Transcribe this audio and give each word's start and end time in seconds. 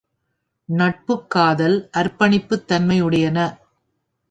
நட்பு 0.69 1.27
காதல் 1.27 1.89
அர்ப்பணிப்புத் 1.97 2.67
தன்மையுடையன. 2.67 3.37